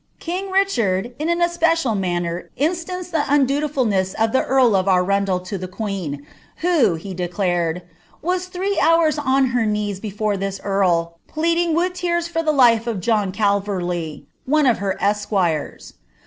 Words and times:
King 0.19 0.49
Richard 0.49 1.13
in 1.19 1.29
an 1.29 1.43
especial 1.43 1.93
manner 1.93 2.49
instanced 2.57 3.11
the 3.11 3.19
undutifaioMi 3.19 4.15
of 4.15 4.33
Ik* 4.33 4.45
earl 4.49 4.75
of 4.75 4.87
Arundel 4.87 5.39
to 5.41 5.59
the 5.59 5.67
queen.' 5.67 6.25
who, 6.61 6.95
he 6.95 7.13
declared, 7.13 7.83
^ 7.83 7.83
was 8.19 8.47
thres 8.47 8.77
booB 8.77 9.53
* 9.53 9.53
ner 9.53 9.65
knees 9.67 9.99
before 9.99 10.37
this 10.37 10.59
earl, 10.63 11.19
pleading 11.27 11.75
with 11.75 11.93
tesni 11.93 12.27
for 12.29 12.41
the 12.41 12.51
life 12.51 12.87
of 12.87 12.97
JobaO^ 12.99 13.61
Terley, 13.63 14.25
one 14.47 14.65
of 14.65 14.79
het 14.79 14.97
esquires." 14.99 15.93